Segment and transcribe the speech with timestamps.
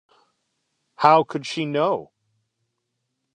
[0.95, 2.11] How could she know?